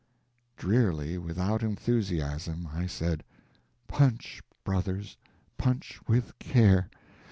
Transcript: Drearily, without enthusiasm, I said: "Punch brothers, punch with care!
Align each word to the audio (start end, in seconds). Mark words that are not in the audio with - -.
Drearily, 0.57 1.19
without 1.19 1.61
enthusiasm, 1.61 2.67
I 2.73 2.87
said: 2.87 3.23
"Punch 3.87 4.41
brothers, 4.63 5.15
punch 5.59 5.99
with 6.07 6.33
care! 6.39 6.89